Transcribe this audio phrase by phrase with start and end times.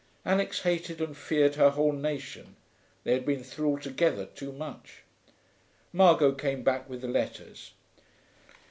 [0.25, 2.55] Alix hated and feared her whole nation;
[3.03, 5.03] they had been through altogether too much.
[5.93, 7.73] Margot came back with the letters.